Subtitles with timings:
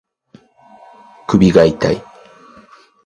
[1.27, 2.03] 首が痛い